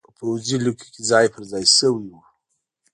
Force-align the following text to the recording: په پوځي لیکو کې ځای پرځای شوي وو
په 0.05 0.11
پوځي 0.17 0.57
لیکو 0.65 0.85
کې 0.93 1.01
ځای 1.09 1.25
پرځای 1.35 1.65
شوي 1.77 2.05
وو 2.09 2.21